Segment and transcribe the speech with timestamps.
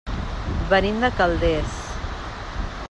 [0.71, 1.77] Venim de Calders.